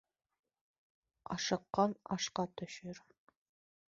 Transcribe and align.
Ашыҡҡан 1.35 1.93
ашҡа 2.15 2.47
төшөр. 2.63 3.03